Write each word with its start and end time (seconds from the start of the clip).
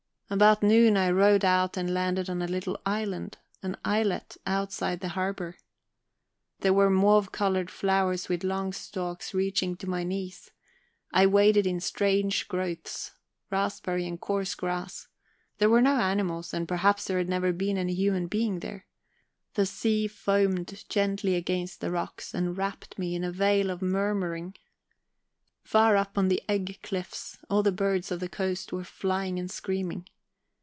About 0.31 0.63
noon 0.63 0.95
I 0.95 1.09
rowed 1.11 1.43
out 1.43 1.75
and 1.75 1.93
landed 1.93 2.29
on 2.29 2.41
a 2.41 2.47
little 2.47 2.79
island, 2.85 3.37
an 3.61 3.75
islet 3.83 4.37
outside 4.45 5.01
the 5.01 5.09
harbour. 5.09 5.57
There 6.61 6.71
were 6.71 6.89
mauve 6.89 7.33
coloured 7.33 7.69
flowers 7.69 8.29
with 8.29 8.45
long 8.45 8.71
stalks 8.71 9.33
reaching 9.33 9.75
to 9.75 9.89
my 9.89 10.05
knees; 10.05 10.49
I 11.11 11.25
waded 11.25 11.67
in 11.67 11.81
strange 11.81 12.47
growths, 12.47 13.11
raspberry 13.49 14.07
and 14.07 14.21
coarse 14.21 14.55
grass; 14.55 15.09
there 15.57 15.69
were 15.69 15.81
no 15.81 15.97
animals, 15.97 16.53
and 16.53 16.65
perhaps 16.65 17.03
there 17.03 17.17
had 17.17 17.27
never 17.27 17.51
been 17.51 17.77
any 17.77 17.93
human 17.93 18.27
being 18.27 18.59
there. 18.61 18.85
The 19.55 19.65
sea 19.65 20.07
foamed 20.07 20.85
gently 20.87 21.35
against 21.35 21.81
the 21.81 21.91
rocks 21.91 22.33
and 22.33 22.55
wrapped 22.57 22.97
me 22.97 23.15
in 23.15 23.25
a 23.25 23.33
veil 23.33 23.69
of 23.69 23.81
murmuring; 23.81 24.55
far 25.61 25.97
up 25.97 26.17
on 26.17 26.29
the 26.29 26.41
egg 26.47 26.79
cliffs, 26.81 27.37
all 27.49 27.63
the 27.63 27.73
birds 27.73 28.13
of 28.13 28.21
the 28.21 28.29
coast 28.29 28.71
were 28.71 28.85
flying 28.85 29.37
and 29.37 29.51
screaming. 29.51 30.07